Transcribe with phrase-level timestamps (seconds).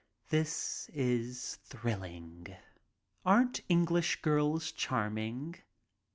[0.29, 2.47] This is thrilling.
[3.23, 5.57] Aren't English girls charming?